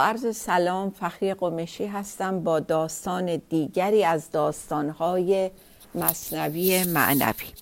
[0.00, 5.50] عرض سلام فخری قمشی هستم با داستان دیگری از داستانهای
[5.94, 7.52] مصنوی معنوی.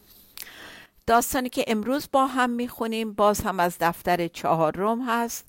[1.06, 5.46] داستانی که امروز با هم می‌خونیم باز هم از دفتر چهارم هست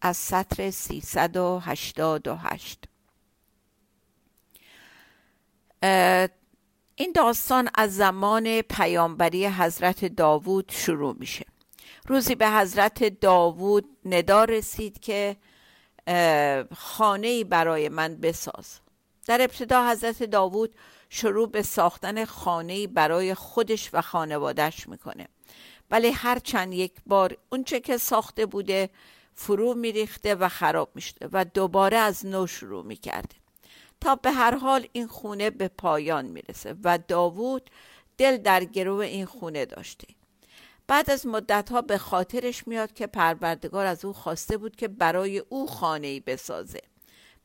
[0.00, 2.84] از سطر 388
[6.98, 11.46] این داستان از زمان پیامبری حضرت داوود شروع میشه.
[12.06, 15.36] روزی به حضرت داوود ندا رسید که
[16.74, 18.80] خانه برای من بساز.
[19.26, 20.74] در ابتدا حضرت داوود
[21.10, 25.28] شروع به ساختن خانه برای خودش و خانوادش می‌کنه.
[25.90, 28.90] ولی هر چند یک بار اونچه که ساخته بوده
[29.34, 33.36] فرو میریخته و خراب می‌شده و دوباره از نو شروع می‌کرده.
[34.00, 37.70] تا به هر حال این خونه به پایان می‌رسه و داوود
[38.18, 40.06] دل در گرو این خونه داشته.
[40.88, 45.38] بعد از مدت ها به خاطرش میاد که پروردگار از او خواسته بود که برای
[45.38, 46.80] او خانه ای بسازه.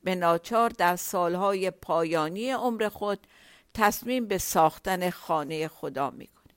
[0.04, 3.28] به ناچار در سالهای پایانی عمر خود
[3.74, 6.54] تصمیم به ساختن خانه خدا می‌کنه.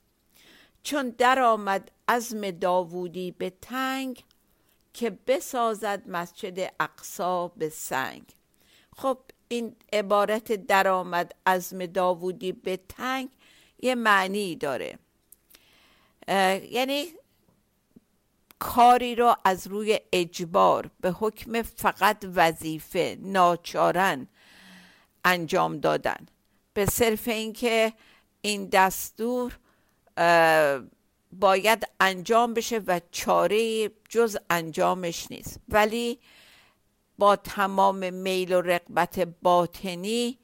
[0.83, 4.23] چون در آمد عزم داوودی به تنگ
[4.93, 8.23] که بسازد مسجد اقصا به سنگ.
[8.97, 13.29] خب این عبارت درآمد عزم داوودی به تنگ
[13.79, 14.99] یه معنی داره.
[16.27, 17.05] یعنی
[18.59, 24.27] کاری را از روی اجبار به حکم فقط وظیفه ناچارن
[25.25, 26.25] انجام دادن.
[26.73, 27.93] به صرف اینکه
[28.41, 29.59] این دستور
[31.31, 35.59] باید انجام بشه و چاره جز انجامش نیست.
[35.69, 36.19] ولی
[37.17, 40.39] با تمام میل و رقبت باطنی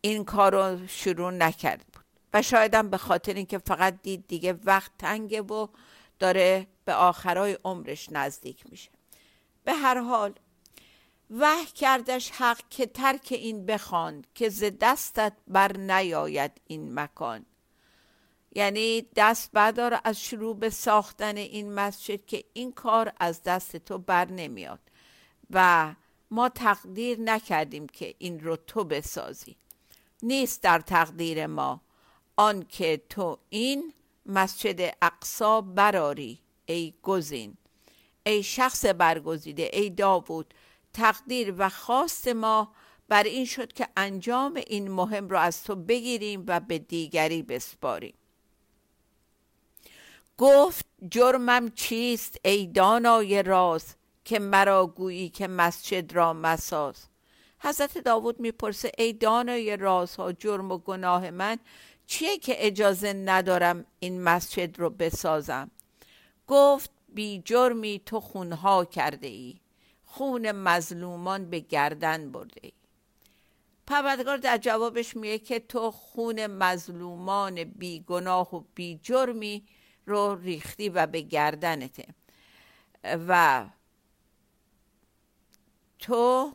[0.00, 1.95] این کار رو شروع نکرد.
[2.36, 5.66] و شایدم به خاطر اینکه فقط دید دیگه وقت تنگه و
[6.18, 8.90] داره به آخرای عمرش نزدیک میشه.
[9.64, 10.34] به هر حال
[11.30, 17.46] وح کردش حق که ترک این بخوان که ز دستت بر نیاید این مکان.
[18.54, 23.98] یعنی دست بردار از شروع به ساختن این مسجد که این کار از دست تو
[23.98, 24.80] بر نمیاد
[25.50, 25.94] و
[26.30, 29.56] ما تقدیر نکردیم که این رو تو بسازی.
[30.22, 31.85] نیست در تقدیر ما
[32.36, 33.92] آنکه تو این
[34.26, 37.56] مسجد اقصا براری ای گزین.
[38.26, 40.54] ای شخص برگزیده ای داوود
[40.92, 42.72] تقدیر و خواست ما
[43.08, 48.14] بر این شد که انجام این مهم را از تو بگیریم و به دیگری بسپاریم.
[50.38, 57.06] گفت جرمم چیست ای دانای راز که مرا گویی که مسجد را مساز؟
[57.58, 61.58] حضرت داوود می‌پرسه ای دانای رازها جرم و گناه من
[62.06, 65.70] چیه که اجازه ندارم این مسجد رو بسازم؟
[66.46, 69.60] گفت بی جرمی تو خونها کرده ای.
[70.04, 72.72] خون مظلومان به گردن برده ای.
[73.86, 79.66] پروردگار در جوابش میگه که تو خون مظلومان بی گناه و بی جرمی
[80.06, 82.06] رو ریختی و به گردنته
[83.04, 83.64] و
[85.98, 86.52] تو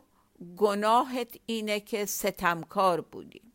[0.57, 3.50] گناهت اینه که ستمکار بودی.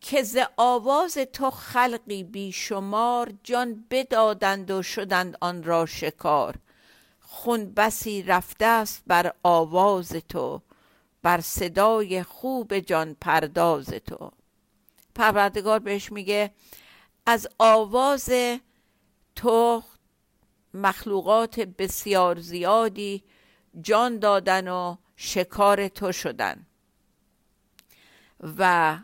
[0.00, 6.56] که ز آواز تو خلقی بیشمار جان بدادند و شدند آن را شکار.
[7.20, 10.62] خون بسی رفته است بر آواز تو
[11.22, 14.30] بر صدای خوب جان پرداز تو.
[15.14, 16.50] پروردگار بهش میگه
[17.26, 18.32] از آواز
[19.36, 19.82] تو
[20.74, 23.24] مخلوقات بسیار زیادی
[23.80, 26.66] جان دادن و شکار تو شدن.
[28.58, 28.98] و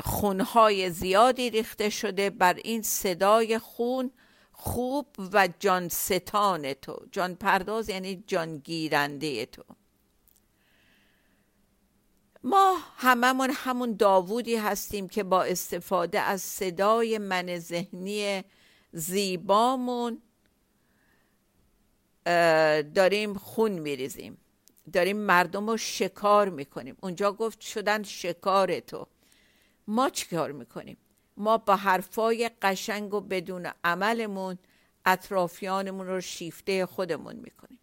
[0.00, 4.10] خونهای زیادی ریخته شده بر این صدای خون
[4.52, 7.06] خوب و جان ستان تو.
[7.12, 9.64] جان پرداز یعنی جان گیرنده تو.
[12.42, 18.44] ما هممون همون داوودی هستیم که با استفاده از صدای من ذهنی
[18.92, 20.22] زیبامون
[22.94, 24.38] داریم خون میریزیم.
[24.92, 26.96] داریم مردم رو شکار می‌کنیم.
[27.00, 29.06] اونجا گفت شدن شکار تو.
[29.90, 30.96] ما چیکار می‌کنیم؟
[31.36, 34.58] ما با حرفای قشنگ و بدون عملمون
[35.04, 37.78] اطرافیانمون رو شیفته خودمون می‌کنیم.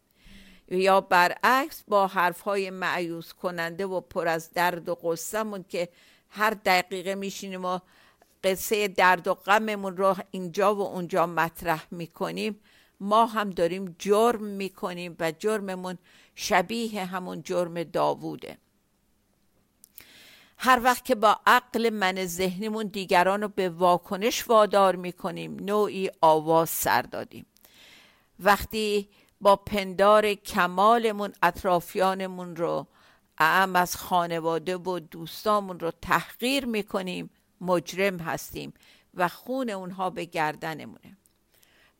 [0.71, 5.89] یا برعکس با حرفهای معیوز کننده و پر از درد و قصهمون که
[6.29, 7.79] هر دقیقه میشینیم و
[8.43, 12.59] قصه درد و غممون رو اینجا و اونجا مطرح می‌کنیم
[12.99, 15.97] ما هم داریم جرم می‌کنیم و جرممون
[16.35, 18.57] شبیه همون جرم داووده.
[20.57, 26.69] هر وقت که با عقل من ذهنیمون دیگران رو به واکنش وادار می‌کنیم نوعی آواز
[26.69, 27.45] سر دادیم.
[28.39, 29.09] وقتی
[29.41, 32.87] با پندار کمالمون اطرافیانمون رو
[33.37, 37.29] اعم از خانواده و دوستامون رو تحقیر می‌کنیم
[37.61, 38.73] مجرم هستیم
[39.13, 41.17] و خون اونها به گردنمونه.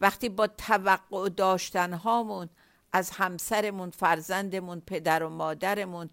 [0.02, 2.50] وقتی با توقع داشتن هامون
[2.92, 6.10] از همسرمون فرزندمون پدر و مادرمون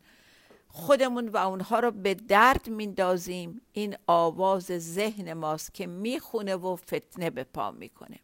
[0.76, 3.60] خودمون و اونها رو به درد میندازیم.
[3.72, 8.20] این آواز ذهن ماست که می‌خونه و فتنه به پا می‌کنه.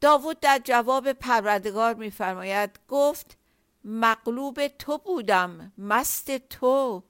[0.00, 3.36] داوود در جواب پروردگار میفرماید گفت
[3.84, 7.02] مغلوب تو بودم مست تو.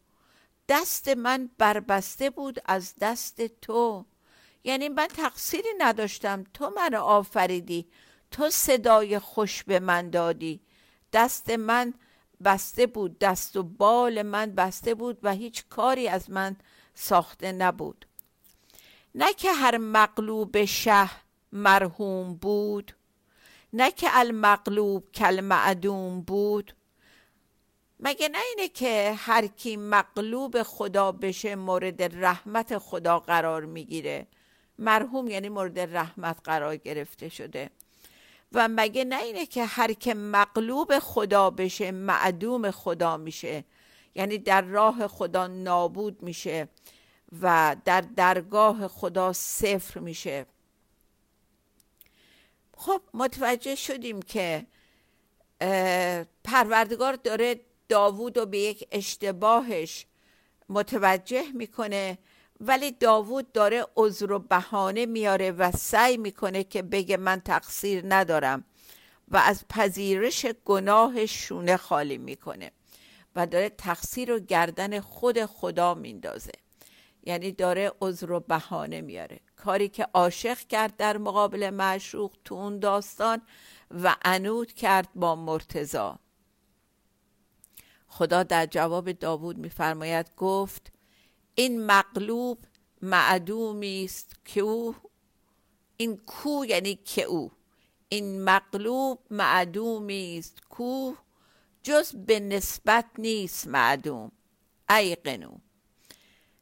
[0.68, 4.04] دست من بربسته بود از دست تو.
[4.64, 6.44] یعنی من تقصیری نداشتم.
[6.54, 7.88] تو من آفریدی.
[8.30, 10.60] تو صدای خوش به من دادی.
[11.12, 11.94] دست من
[12.44, 16.56] بسته بود دست و بال من بسته بود و هیچ کاری از من
[16.94, 18.06] ساخته نبود.
[19.14, 21.10] نه که هر مغلوب شه
[21.52, 22.92] مرحوم بود
[23.72, 26.72] نه که المغلوب کل معدوم بود.
[28.00, 34.26] مگه نه اینه که هر کی مغلوب خدا بشه مورد رحمت خدا قرار می‌گیره؟
[34.78, 37.70] مرحوم یعنی مورد رحمت قرار گرفته شده.
[38.52, 43.64] و مگه نه اینه که هر که مغلوب خدا بشه معدوم خدا میشه.
[44.14, 46.68] یعنی در راه خدا نابود میشه
[47.42, 50.46] و در درگاه خدا صفر میشه.
[52.76, 54.66] خب متوجه شدیم که
[56.44, 60.06] پروردگار داره داوود رو به یک اشتباهش
[60.68, 62.18] متوجه می‌کنه.
[62.60, 68.64] ولی داوود داره عذر و بهانه میاره و سعی می‌کنه که بگه من تقصیر ندارم
[69.28, 72.70] و از پذیرش گناه شونه خالی می‌کنه
[73.36, 76.52] و داره تقصیر و گردن خود خدا میندازه.
[77.22, 79.40] یعنی داره عذر و بهانه میاره.
[79.56, 83.42] کاری که عاشق کرد در مقابل معشوق تو اون داستان
[84.02, 86.18] و انود کرد با مرتزا
[88.08, 90.92] خدا در جواب داوود میفرماید گفت
[91.58, 92.58] این مغلوب
[93.02, 94.94] معدومی است که او
[95.96, 97.52] این کو یعنی که او.
[98.08, 101.14] این مغلوب معدومی است کو
[101.82, 104.32] جز به نسبت نیست معدوم.
[104.90, 105.58] ای قنو.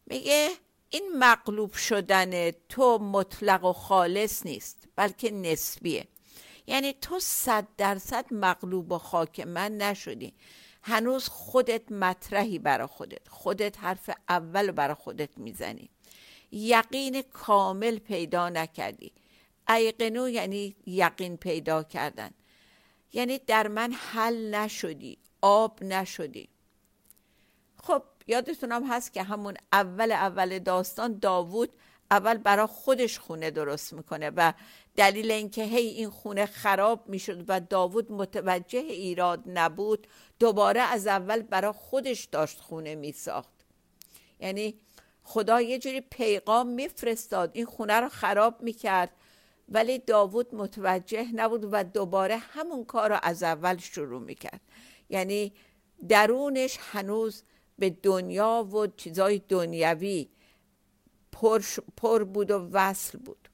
[0.07, 0.51] میگه
[0.91, 6.09] این مغلوب شدن تو مطلق و خالص نیست بلکه نسبیه.
[6.67, 10.35] یعنی تو صد درصد مغلوب و خاک من نشدی.
[10.89, 13.29] هنوز خودت مطرحی برا خودت.
[13.29, 15.91] خودت حرف اول برا خودت می‌زنی.
[16.53, 19.13] یقین کامل پیدا نکردی.
[19.69, 22.31] ایقنو یعنی یقین پیدا کردن.
[23.13, 26.49] یعنی در من حل نشدی آب نشدی.
[27.83, 31.71] خب یادتونم هست که همون اول اول داستان داوود
[32.11, 34.53] اول برا خودش خونه درست می‌کنه و
[34.97, 40.07] دلیل اینکه هی این خونه خراب می‌شد و داوود متوجه ایراد نبود
[40.39, 43.55] دوباره از اول برا خودش داشت خونه میساخت.
[44.41, 44.75] یعنی
[45.23, 49.11] خدا یه جوری پیغام میفرستاد این خونه رو خراب می‌کرد
[49.69, 54.61] ولی داوود متوجه نبود و دوباره همون کار رو از اول شروع می‌کرد.
[55.11, 55.53] یعنی
[56.09, 57.43] درونش هنوز
[57.79, 60.29] به دنیا و چیزای دنیوی
[61.41, 61.63] پر,
[61.97, 63.49] پر بود و وصل بود.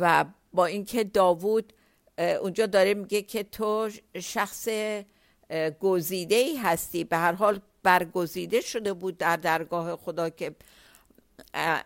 [0.00, 1.72] و با اینکه داوود
[2.18, 4.68] اونجا داره میگه که تو شخص
[5.80, 7.04] گزیده ای هستی.
[7.04, 10.56] به هر حال برگزیده شده بود در درگاه خدا که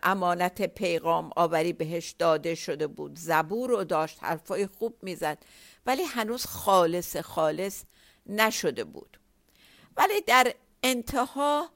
[0.03, 3.15] امانت پیغام آوری بهش داده شده بود.
[3.15, 5.37] زبور رو داشت حرفای خوب می‌زد
[5.85, 7.83] ولی هنوز خالص خالص
[8.25, 9.19] نشده بود.
[9.97, 11.69] ولی در انتها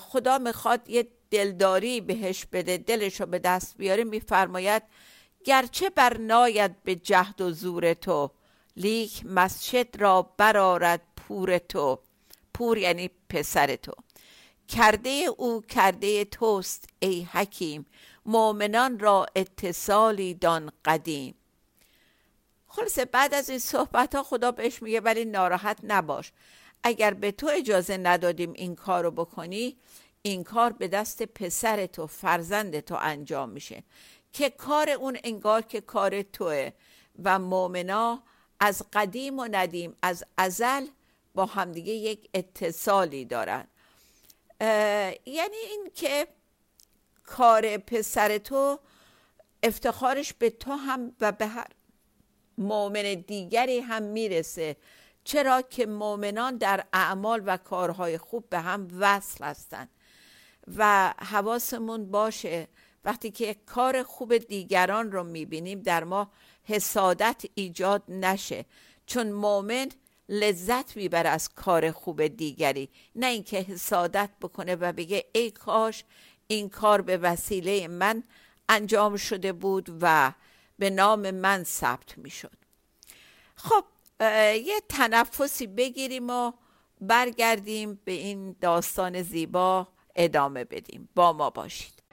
[0.00, 4.82] خدا می‌خواد یه دلداری بهش بده دلش رو به دست بیاره میفرماید
[5.44, 8.30] گرچه برناید به جهد و زور تو
[8.76, 11.98] لیک مسجد را برارد پور تو.
[12.54, 13.92] پور یعنی پسر تو.
[14.68, 17.86] کرده او کرده توست ای حکیم
[18.26, 21.34] مؤمنان را اتصالی دان قدیم.
[22.66, 26.32] خلاصه بعد از این صحبت ها خدا بهش میگه ولی ناراحت نباش
[26.82, 29.76] اگر به تو اجازه ندادیم این کار رو بکنی
[30.26, 33.82] این کار به دست پسر تو فرزند تو انجام میشه.
[34.32, 36.70] که کار اون انگار که کار توه.
[37.24, 38.22] و مؤمنا
[38.60, 40.86] از قدیم و ندیم از ازل
[41.34, 43.66] با همدیگه یک اتصالی دارن.
[45.26, 46.26] یعنی این که
[47.24, 48.78] کار پسر تو
[49.62, 51.66] افتخارش به تو هم و به هر
[52.58, 54.76] مؤمن دیگری هم می‌رسه.
[55.24, 59.88] چرا که مؤمنان در اعمال و کارهای خوب به هم وصل هستند
[60.76, 62.68] و حواسمون باشه.
[63.04, 66.30] وقتی که کار خوب دیگران رو می‌بینیم در ما
[66.64, 68.64] حسادت ایجاد نشه.
[69.06, 69.88] چون مؤمن
[70.28, 72.88] لذت می‌بره از کار خوب دیگری.
[73.16, 76.04] نه اینکه حسادت بکنه و بگه ای کاش
[76.46, 78.22] این کار به وسیله من
[78.68, 80.32] انجام شده بود و
[80.78, 82.56] به نام من ثبت می‌شد.
[83.56, 83.84] خب
[84.54, 86.52] یه تنفسی بگیریم و
[87.00, 89.88] برگردیم به این داستان زیبا.
[90.16, 91.10] ادامه بدیم.
[91.16, 92.03] با ما باشید.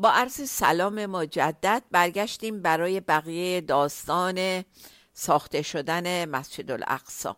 [0.00, 4.64] با عرض سلام مجدد برگشتیم برای بقیه داستان
[5.12, 7.36] ساخته شدن مسجد الاقصا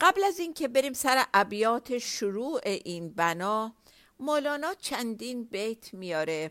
[0.00, 3.72] قبل از اینکه بریم سر ابیات شروع این بنا
[4.20, 6.50] مولانا چندین بیت میاره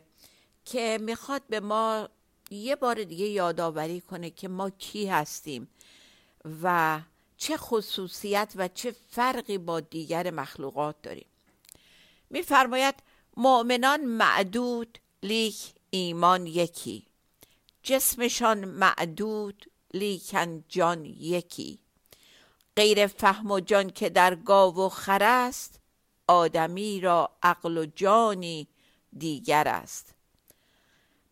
[0.66, 2.10] که می‌خواد به ما
[2.52, 5.70] یه بار دیگه یادآوری کنه که ما کی هستیم
[6.64, 7.00] و
[7.38, 11.28] چه خصوصیت و چه فرقی با دیگر مخلوقات داریم.
[12.30, 12.96] میفرماید
[13.38, 17.06] مؤمنان معدود لیک ایمان یکی
[17.84, 21.80] جسمشان معدود لیکن جان یکی.
[22.76, 25.80] غیر فهم و جان که در گاو و خر است
[26.28, 28.68] آدمی را عقل و جانی
[29.18, 30.14] دیگر است.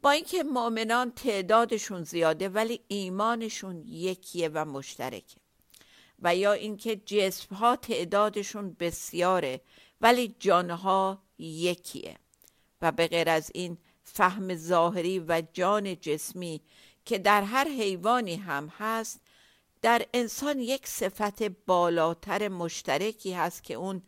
[0.01, 5.37] با اینکه مؤمنان تعدادشون زیاده ولی ایمانشون یکیه و مشترکه.
[6.21, 9.61] و یا اینکه جسم ها تعدادشون بسیاره
[10.01, 12.17] ولی جانها یکیه.
[12.81, 16.61] و به غیر از این فهم ظاهری و جان جسمی
[17.05, 19.21] که در هر حیوانی هم هست
[19.81, 24.01] در انسان یک صفت بالاتر مشترکی هست که اون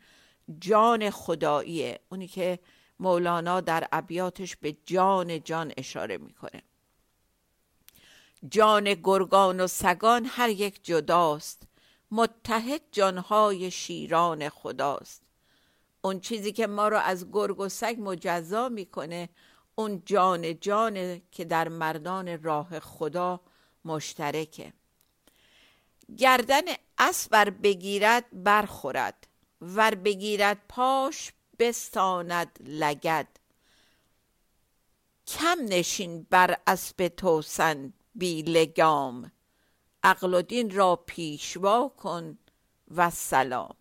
[0.60, 2.60] جان خداییه اونی که
[3.00, 6.64] مولانا در ابیاتش به جان جان اشاره می‌کنه.
[8.50, 11.64] جان گرگان و سگان هر یک جداست
[12.12, 15.29] متحد جانهای شیران خداست.
[16.02, 19.30] اون چیزی که ما رو از گرگ و سگ مجزا می‌کنه
[19.76, 23.42] اون جان جانه که در مردان راه خدا
[23.86, 24.74] مشترکه.
[26.18, 26.62] گردن
[26.98, 29.28] اسبر بگیرد برخورد.
[29.62, 33.28] ور بگیرد پاش بستاند لگد.
[35.28, 39.32] کم نشین بر اسب توسن بی لگام.
[40.04, 42.38] عقل و دین را پیشوا کن
[42.96, 43.76] و سلام.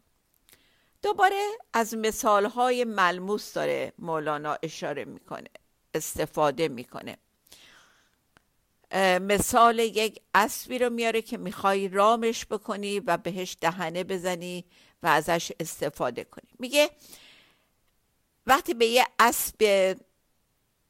[1.03, 5.49] دوباره از مثالهای ملموس داره مولانا اشاره می‌کنه
[5.95, 7.17] استفاده می‌کنه.
[9.21, 14.65] مثال یک اسبی رو میاره که می‌خوای رامش بکنی و بهش دهنه بزنی
[15.03, 16.51] و ازش استفاده کنی.
[16.59, 16.91] میگه
[18.47, 19.97] وقتی به یه اسب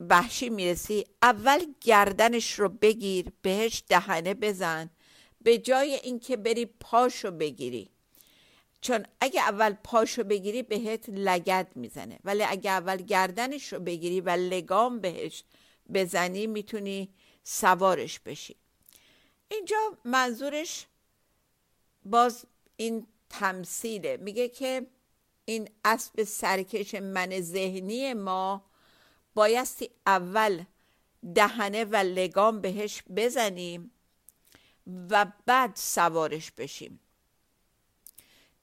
[0.01, 4.91] وحشی می‌رسی اول گردنش رو بگیر بهش دهنه بزن
[5.41, 7.91] به جای اینکه بری پاشو بگیری.
[8.81, 12.19] چون اگه اول پاشو بگیری بهت لگد می‌زنه.
[12.25, 15.45] ولی اگه اول گردنش رو بگیری و لگام بهش
[15.95, 17.09] بزنی می‌تونی
[17.45, 18.57] سوارش بشی.
[19.51, 20.87] اینجا منظورش
[22.05, 22.45] باز
[22.77, 24.17] این تمثیله.
[24.17, 24.87] میگه که
[25.45, 28.65] این اسب سرکش من ذهنی ما
[29.35, 30.65] بایستی اول
[31.35, 33.91] دهنه و لگام بهش بزنیم
[34.87, 37.01] و بعد سوارش بشیم.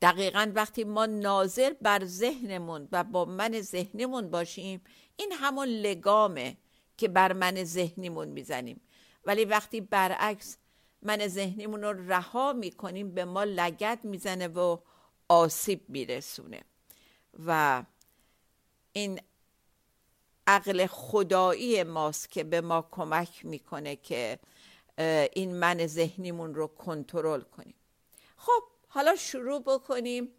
[0.05, 4.81] دقیقا وقتی ما ناظر بر ذهنمون و با من ذهنمون باشیم
[5.15, 6.57] این همون لگامه
[6.97, 8.81] که بر من ذهنیمون می‌زنیم.
[9.25, 10.57] ولی وقتی برعکس
[11.01, 14.77] من ذهنیمون رو رها می‌کنیم به ما لگت می‌زنه و
[15.29, 16.62] آسیب میرسونه.
[17.45, 17.83] و
[18.93, 19.21] این
[20.47, 24.39] عقل خدایی ماست که به ما کمک می‌کنه که
[25.33, 27.75] این من ذهنیمون رو کنترل کنیم.
[28.38, 28.63] خب
[28.95, 30.31] حالا شروع بکنیم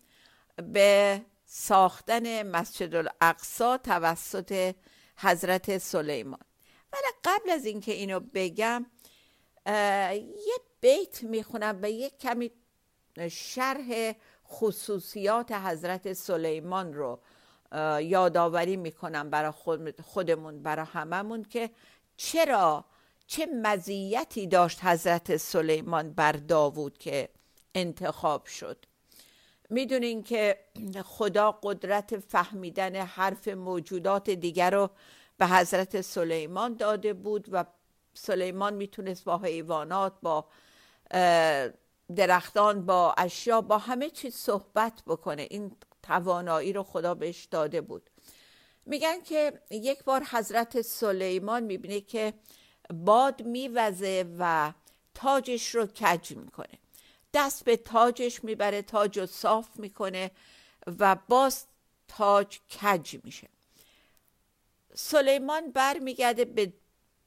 [0.73, 4.75] به ساختن مسجد الاقصا توسط
[5.17, 6.41] حضرت سلیمان.
[6.93, 8.87] ولی قبل از اینکه اینو بگم
[9.67, 12.51] یه بیت می‌خونم و یه کمی
[13.31, 14.13] شرح
[14.49, 17.21] خصوصیات حضرت سلیمان رو
[18.01, 19.53] یادآوری می‌کنم برای
[20.03, 21.71] خودمون برای هممون که
[22.17, 22.85] چرا
[23.27, 27.29] چه مزیتی داشت حضرت سلیمان بر داوود که
[27.77, 28.85] انتخاب شد.
[29.71, 30.59] می‌دونین که
[31.05, 34.91] خدا قدرت فهمیدن حرف موجودات دیگر رو
[35.39, 37.65] به حضرت سلیمان داده بود و
[38.15, 40.45] سلیمان می‌تونست با حیوانات با
[42.17, 45.47] درختان با اشیا با همه چیز صحبت بکنه.
[45.51, 48.11] این توانایی رو خدا بهش داده بود.
[48.87, 52.35] میگن که یک بار حضرت سلیمان می‌بینه که
[52.95, 54.73] باد میوزه و
[55.15, 56.79] تاجش رو کج می‌کنه.
[57.37, 60.31] دست به تاجش می‌بره تاج رو صاف می‌کنه
[60.87, 61.67] و باز
[62.09, 63.49] تاج کج میشه.
[64.95, 66.73] سلیمان بر میگرده به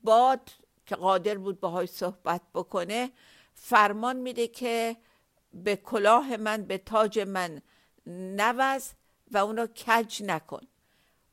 [0.01, 0.51] باد
[0.85, 3.11] که قادر بود باهاش صحبت بکنه
[3.53, 4.97] فرمان میده که
[5.53, 7.61] به کلاه من به تاج من
[8.07, 8.91] نوز
[9.31, 10.61] و اونو کج نکن.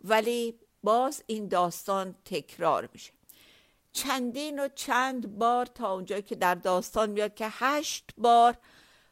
[0.05, 3.13] ولی باز این داستان تکرار میشه.
[3.97, 8.59] چندین و چند بار تا اونجایی که در داستان میاد که هشت بار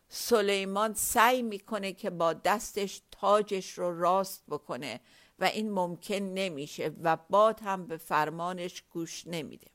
[0.09, 5.01] سلیمان سعی می‌کنه که با دستش تاجش رو راست بکنه
[5.39, 9.67] و این ممکن نمیشه و باد هم به فرمانش گوش نمیده.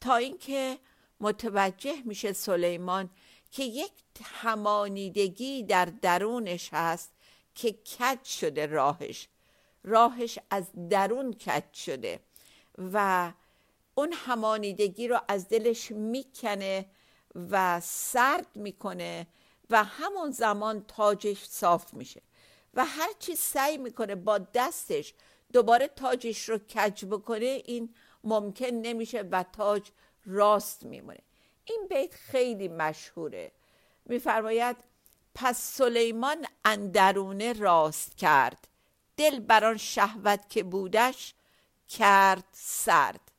[0.00, 0.78] تا اینکه
[1.20, 3.10] متوجه میشه سلیمان
[3.50, 7.12] که یک همانیدگی در درونش هست
[7.54, 9.28] که کج شده راهش.
[9.84, 12.20] راهش از درون کج شده
[12.78, 13.32] و
[14.00, 16.86] اون همانیدگی رو از دلش می‌کنه
[17.34, 19.26] و سرد می‌کنه
[19.70, 22.22] و همون زمان تاجش صاف میشه
[22.74, 25.14] و هر چی سعی می‌کنه با دستش
[25.52, 29.90] دوباره تاجش رو کج بکنه این ممکن نمیشه و تاج
[30.26, 31.20] راست میمونه.
[31.64, 33.52] این بیت خیلی مشهوره.
[34.04, 34.76] میفرماید
[35.34, 38.68] پس سلیمان اندرونه راست کرد.
[39.16, 41.34] دل بران شهوت که بودش
[41.88, 43.29] کرد سرد.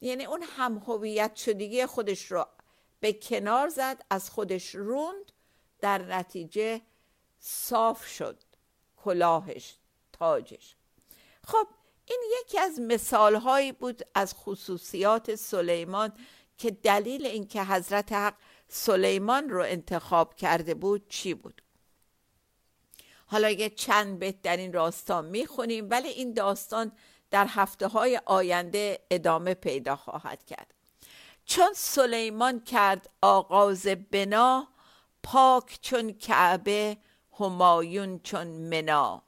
[0.00, 2.46] یعنی اون هم هویت شدگی خودش رو
[3.00, 5.32] به کنار زد از خودش روند
[5.80, 6.80] در نتیجه
[7.38, 8.42] صاف شد
[8.96, 9.76] کلاهش
[10.12, 10.76] تاجش.
[11.44, 11.66] خب
[12.06, 16.12] این یکی از مثال هایی بود از خصوصیات سلیمان
[16.58, 18.34] که دلیل اینکه حضرت حق
[18.68, 21.62] سلیمان رو انتخاب کرده بود چی بود؟
[23.26, 26.92] حالا یه چند بیت در این راستا می‌خونیم ولی این داستان
[27.30, 30.74] در هفته های آینده ادامه پیدا خواهد کرد.
[31.44, 34.68] چون سلیمان کرد آغاز بنا
[35.22, 36.96] پاک چون کعبه
[37.38, 39.22] همایون چون منا.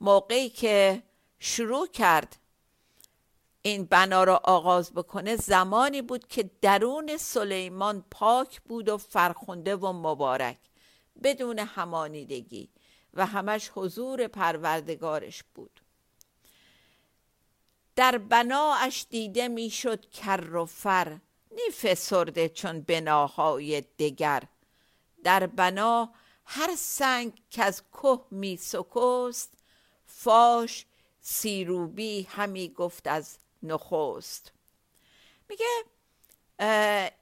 [0.00, 1.02] موقعی که
[1.38, 2.36] شروع کرد
[3.62, 9.92] این بنا را آغاز بکنه زمانی بود که درون سلیمان پاک بود و فرخنده و
[9.92, 10.58] مبارک
[11.22, 12.70] بدون همانیدگی
[13.14, 15.83] و همش حضور پروردگارش بود.
[17.96, 21.18] در بناش دیده می‌شد کر و فر
[21.50, 24.42] نی فسرده چون بناهای دگر.
[25.24, 26.12] در بنا
[26.44, 29.52] هر سنگ که از که می سکست
[30.06, 30.86] فاش
[31.20, 34.52] سیروبی همی گفت از نخست.
[35.48, 35.66] میگه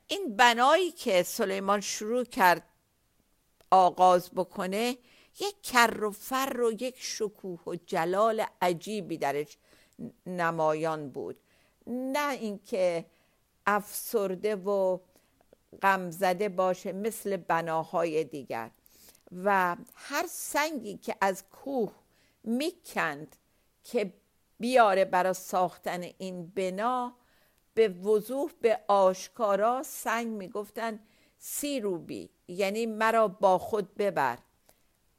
[0.08, 2.68] این بنایی که سلیمان شروع کرد
[3.70, 4.98] آغاز بکنه
[5.40, 9.58] یک کر و فر و یک شکوه و جلال عجیبی درش
[10.26, 11.36] نمایان بود.
[11.86, 13.04] نه اینکه
[13.66, 14.98] افسرده و
[15.82, 18.70] غمزده باشه مثل بناهای دیگر.
[19.44, 21.92] و هر سنگی که از کوه
[22.44, 23.36] می‌کند
[23.84, 24.12] که
[24.60, 27.14] بیاره برای ساختن این بنا
[27.74, 31.00] به وضوح به آشکارا سنگ می‌گفتن
[31.38, 34.38] سی روبی یعنی مرا با خود ببر.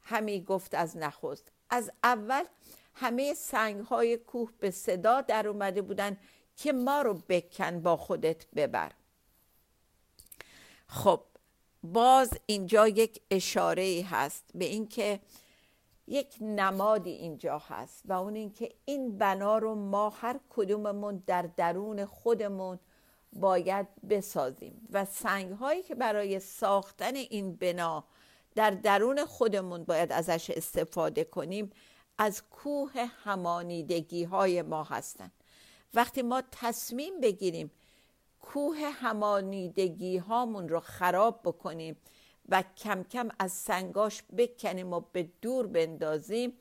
[0.02, 1.52] همی گفت از نخست.
[1.70, 2.44] از اول
[2.94, 6.18] همه سنگ های کوه به صدا در اومده بودن
[6.56, 8.92] که ما رو بکن با خودت ببر.
[10.88, 11.22] خب
[11.84, 15.20] باز اینجا یک اشاره ای هست به اینکه
[16.08, 22.06] یک نمادی اینجا هست و اون اینکه این بنا رو ما هر کدوممون در درون
[22.06, 22.80] خودمون
[23.34, 28.04] باید بسازیم و سنگ هایی که برای ساختن این بنا
[28.56, 31.72] در درون خودمون باید ازش استفاده کنیم
[32.18, 32.92] از کوه
[33.24, 35.32] همانیدگی های ما هستند.
[35.94, 37.72] وقتی ما تصمیم بگیریم
[38.42, 41.98] کوه همانیدگی هامون رو خراب بکنیم
[42.50, 46.54] و کم کم از سنگاش بکنیم و به دور بندازیم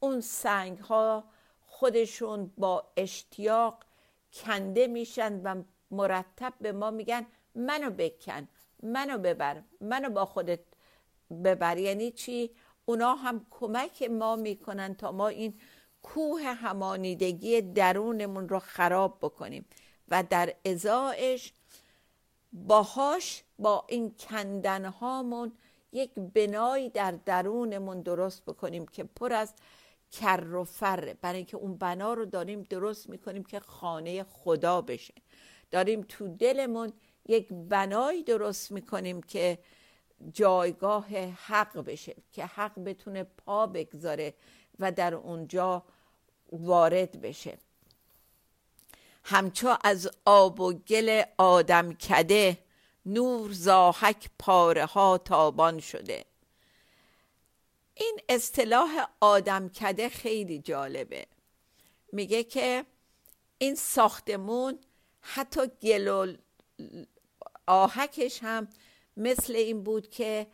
[0.00, 1.24] اون سنگ ها
[1.66, 3.84] خودشون با اشتیاق
[4.32, 8.48] کنده میشن و مرتب به ما میگن منو بکن
[8.82, 10.60] منو ببر منو با خودت
[11.44, 11.78] ببر.
[11.78, 12.50] یعنی چی؟
[12.86, 15.54] اونا هم کمک ما می‌کنن تا ما این
[16.02, 19.64] کوه همانیدگی درونمون رو خراب بکنیم
[20.08, 21.52] و در ازایش
[22.52, 25.52] باهاش با این کندن هامون
[25.92, 29.54] یک بنایی در درونمون درست بکنیم که پر از
[30.10, 35.14] کر و فره برای اینکه اون بنا رو داریم درست می‌کنیم که خانه خدا بشه.
[35.70, 36.92] داریم تو دلمون
[37.26, 39.58] یک بنایی درست می‌کنیم که
[40.32, 41.06] جایگاه
[41.46, 44.34] حق بشه که حق بتونه پا بگذاره
[44.80, 45.82] و در اونجا
[46.52, 47.58] وارد بشه.
[49.24, 52.58] همچو از آب و گل آدم کده
[53.06, 56.24] نور زاحک پاره ها تابان شده.
[57.94, 61.26] این اصطلاح آدم کده خیلی جالبه.
[62.12, 62.84] میگه که
[63.58, 64.78] این ساختمون
[65.20, 66.36] حتی گل و
[67.66, 68.68] آهکش هم
[69.16, 70.46] مثل این بود که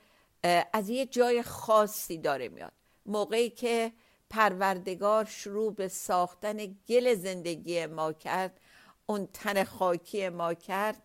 [0.73, 2.73] از یه جای خاصی داره میاد.
[3.07, 3.93] موقعی که
[4.31, 8.61] پروردگار شروع به ساختن گل زندگی ما کرد
[9.07, 11.03] اون تن خاکی ما کرد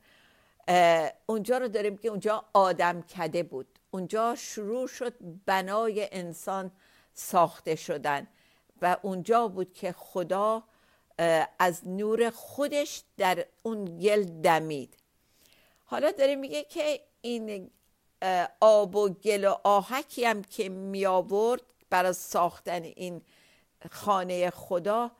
[1.25, 3.67] اونجا رو داریم که اونجا آدم کده بود.
[3.91, 5.13] اونجا شروع شد
[5.45, 6.71] بنای انسان
[7.13, 8.27] ساخته شدن
[8.81, 10.63] و اونجا بود که خدا
[11.59, 14.97] از نور خودش در اون گل دمید.
[15.85, 17.71] حالا داره میگه که این
[18.59, 23.21] آب و گل و آهکی هم که می آورد برای ساختن این
[23.91, 25.11] خانه خدا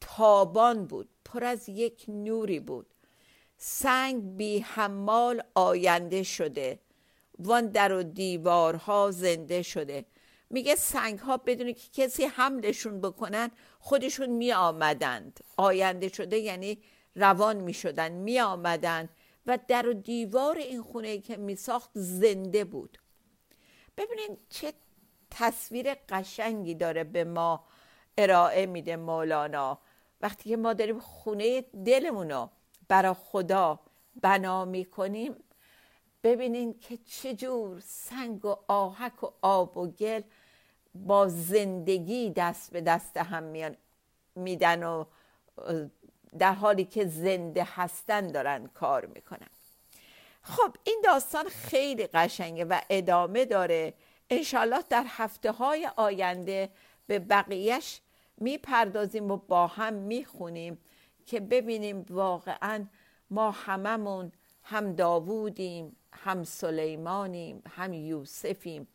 [0.00, 2.86] تابان بود پر از یک نوری بود.
[3.56, 6.78] سنگ بی حمال آینده شده
[7.38, 10.04] وان در و دیوارها زنده شده.
[10.50, 13.50] میگه سنگ ها بدون که کسی حملشون بکنن
[13.80, 15.40] خودشون می آمدند.
[15.56, 16.78] آینده شده یعنی
[17.16, 19.08] روان می شدن می آمدند.
[19.46, 22.98] و در و دیوار این خونه که می ساخت زنده بود.
[23.96, 24.72] ببینید چه
[25.30, 27.64] تصویر قشنگی داره به ما
[28.18, 29.78] ارائه میده مولانا.
[30.20, 32.50] وقتی که ما داریم خونه دلمون رو
[32.88, 33.80] برا خدا
[34.22, 35.34] بنا می‌کنیم
[36.22, 40.22] ببینین که چجور سنگ و آهک و آب و گل
[40.94, 43.76] با زندگی دست به دست هم میان
[44.34, 45.04] میدن و
[46.38, 49.48] در حالی که زنده هستن دارن کار می‌کنن.
[50.42, 53.94] خب این داستان خیلی قشنگه و ادامه داره.
[54.30, 56.70] انشالله در هفته های آینده
[57.06, 58.00] به بقیهش
[58.36, 60.78] می‌پردازیم و با هم می‌خونیم
[61.26, 62.86] که ببینیم واقعا
[63.30, 68.88] ما هممون هم داوودیم هم سلیمانیم هم یوسفیم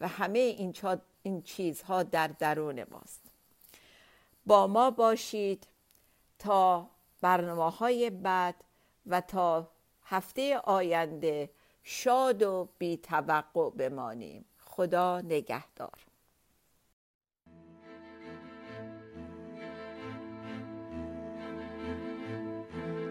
[0.00, 0.74] و همه این,
[1.22, 3.20] این چیزها در درون ماست.
[4.46, 5.66] با ما باشید.
[6.38, 8.64] تا برنامه های بعد
[9.06, 9.70] و تا
[10.02, 11.50] هفته آینده
[11.82, 14.44] شاد و بی توقع بمانیم.
[14.64, 16.06] خدا نگهدار.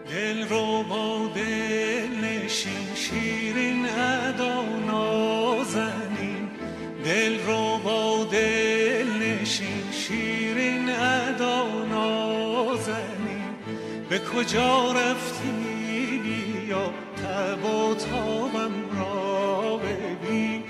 [0.08, 6.50] دل رو با دل نشین شیرین ادا نازنین.
[7.04, 7.73] دل رو
[14.14, 20.62] به کجا رفتی بیا تب و تابم را ببین؟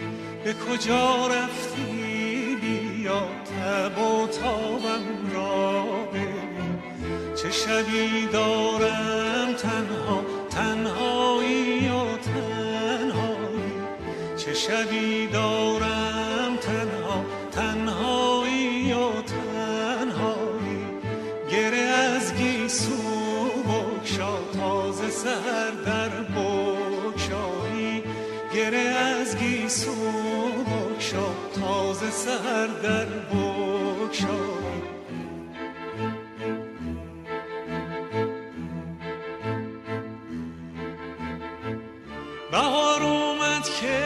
[0.44, 6.78] به کجا رفتی بیا تب و تابم را ببین؟
[7.36, 13.72] چه شبی دارم تنها تنهایی و تنهایی؟
[14.36, 15.73] چه شبی دارم
[32.14, 34.82] سر در بکشای
[42.52, 43.98] بهار اومد که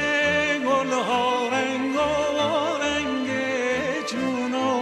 [0.67, 3.29] گلها رنگ و رنگ
[4.07, 4.81] جونو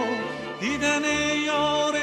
[0.59, 1.03] دیدن
[1.45, 1.95] یار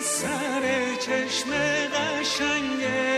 [0.00, 0.62] سر
[1.00, 1.50] چشم
[1.94, 3.13] قشنگه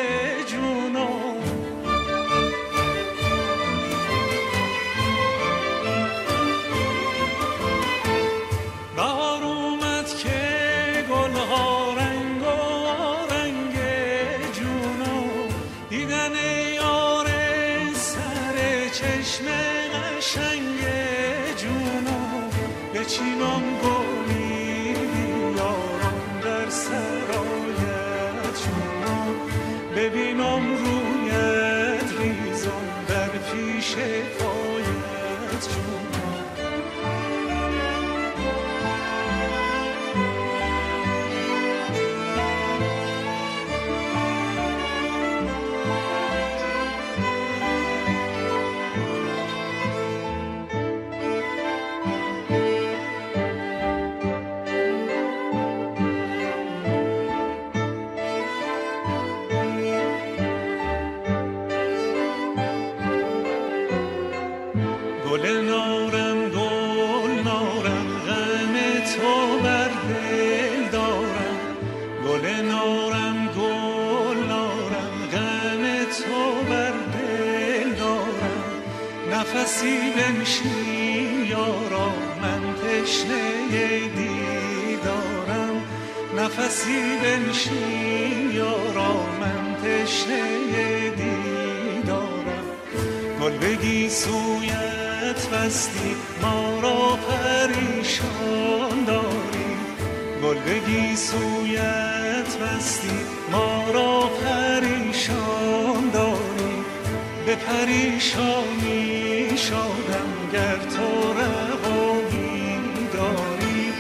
[108.17, 113.93] پیشا میشادم گر تو روا میداری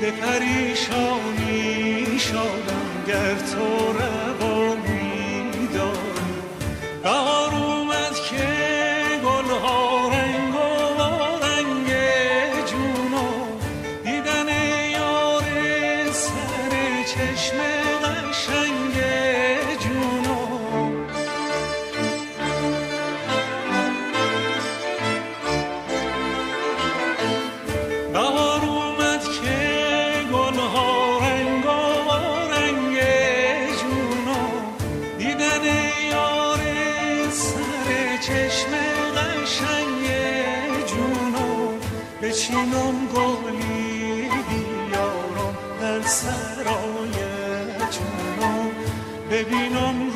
[0.00, 1.05] به پریشان
[49.36, 50.15] de vino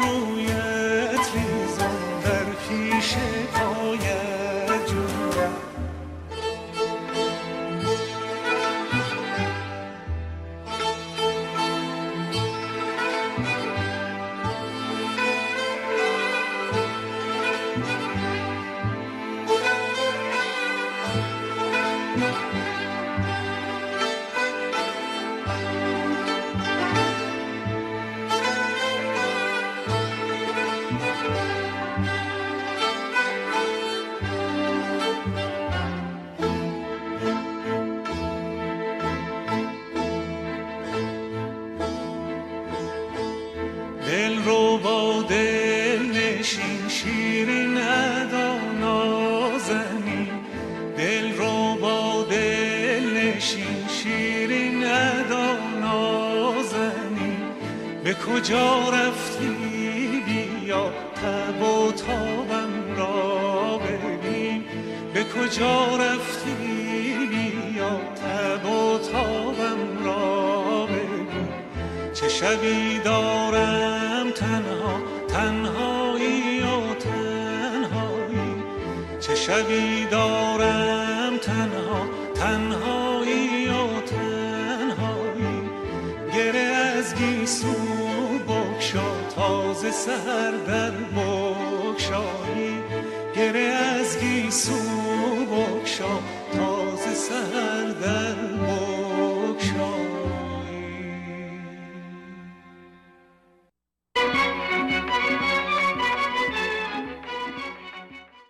[58.10, 64.64] به کجا رفتی؟ بیا تب و تابم را ببین.
[65.14, 71.48] به کجا رفتی؟ بیا تب و تابم را ببین.
[72.14, 78.62] چه شبی دارم؟ تنها تنهایی و تنهایی.
[79.20, 79.99] چه شبی